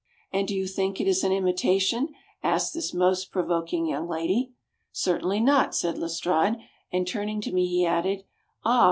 "And 0.33 0.47
do 0.47 0.55
you 0.55 0.65
think 0.65 0.99
it 0.99 1.07
is 1.07 1.23
an 1.23 1.31
imitation?" 1.31 2.09
asked 2.41 2.73
this 2.73 2.91
most 2.91 3.31
provoking 3.31 3.85
young 3.85 4.07
lady. 4.07 4.51
"Certainly 4.91 5.41
not," 5.41 5.75
said 5.75 5.99
Lestrade, 5.99 6.57
and 6.91 7.07
turning 7.07 7.39
to 7.41 7.51
me 7.53 7.67
he 7.67 7.85
added: 7.85 8.23
"Ah! 8.65 8.79